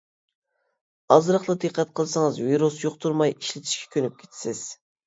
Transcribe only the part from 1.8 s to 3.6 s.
قىلسىڭىز ۋىرۇس يۇقتۇرماي